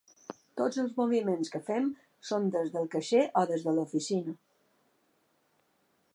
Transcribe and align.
Tots 0.59 0.79
els 0.83 0.95
moviments 1.01 1.51
que 1.55 1.61
fem 1.67 1.85
són 2.31 2.49
des 2.57 2.73
del 2.77 2.91
caixer 2.97 3.23
o 3.43 3.45
des 3.53 3.67
de 3.69 3.75
l’oficina. 3.77 4.35